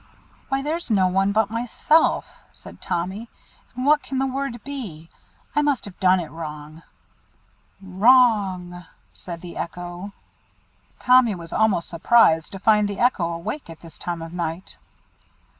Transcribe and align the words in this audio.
"Why, 0.49 0.63
there's 0.63 0.89
no 0.89 1.07
one 1.09 1.31
but 1.31 1.51
myself!" 1.51 2.25
said 2.53 2.81
Tommy. 2.81 3.29
"And 3.75 3.85
what 3.85 4.01
can 4.01 4.17
the 4.17 4.25
word 4.25 4.59
be? 4.63 5.11
I 5.55 5.61
must 5.61 5.85
have 5.85 5.99
done 5.99 6.19
it 6.19 6.31
wrong." 6.31 6.81
"Wrong!" 7.83 8.85
said 9.13 9.41
the 9.41 9.57
Echo. 9.57 10.11
Tommy 10.97 11.35
was 11.35 11.53
almost 11.53 11.87
surprised 11.87 12.51
to 12.53 12.57
find 12.57 12.87
the 12.87 12.97
echo 12.97 13.31
awake 13.31 13.69
at 13.69 13.81
this 13.81 13.99
time 13.99 14.23
of 14.23 14.33
night. 14.33 14.75